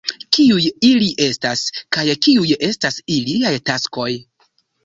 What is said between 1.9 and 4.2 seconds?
kaj kiuj estas iliaj taskoj?